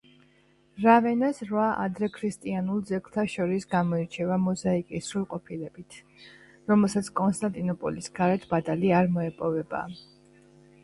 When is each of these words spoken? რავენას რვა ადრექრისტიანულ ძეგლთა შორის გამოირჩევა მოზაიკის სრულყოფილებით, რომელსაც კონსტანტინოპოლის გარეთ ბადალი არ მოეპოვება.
რავენას 0.83 1.39
რვა 1.47 1.65
ადრექრისტიანულ 1.81 2.79
ძეგლთა 2.91 3.25
შორის 3.33 3.67
გამოირჩევა 3.73 4.37
მოზაიკის 4.45 5.09
სრულყოფილებით, 5.11 5.97
რომელსაც 6.73 7.11
კონსტანტინოპოლის 7.21 8.09
გარეთ 8.21 8.47
ბადალი 8.55 8.97
არ 9.01 9.13
მოეპოვება. 9.19 9.83